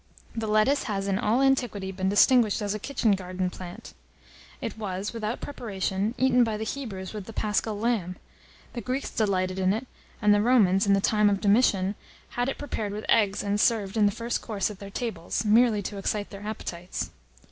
The 0.35 0.47
lettuce 0.47 0.85
has 0.85 1.07
in 1.07 1.19
all 1.19 1.43
antiquity 1.43 1.91
been 1.91 2.09
distinguished 2.09 2.59
as 2.63 2.73
a 2.73 2.79
kitchen 2.79 3.11
garden 3.11 3.51
plant. 3.51 3.93
It 4.59 4.75
was, 4.75 5.13
without 5.13 5.41
preparation, 5.41 6.15
eaten 6.17 6.43
by 6.43 6.57
the 6.57 6.63
Hebrews 6.63 7.13
with 7.13 7.25
the 7.25 7.33
Paschal 7.33 7.79
lamb; 7.79 8.15
the 8.73 8.81
Greeks 8.81 9.11
delighted 9.11 9.59
in 9.59 9.73
it, 9.73 9.85
and 10.19 10.33
the 10.33 10.41
Romans, 10.41 10.87
in 10.87 10.93
the 10.93 11.01
time 11.01 11.29
of 11.29 11.39
Domitian, 11.39 11.93
had 12.29 12.49
it 12.49 12.57
prepared 12.57 12.93
with 12.93 13.05
eggs, 13.09 13.43
and 13.43 13.59
served 13.59 13.95
in 13.95 14.07
the 14.07 14.11
first 14.11 14.41
course 14.41 14.71
at 14.71 14.79
their 14.79 14.89
tables, 14.89 15.45
merely 15.45 15.83
to 15.83 15.99
excite 15.99 16.31
their 16.31 16.47
appetites. 16.47 17.11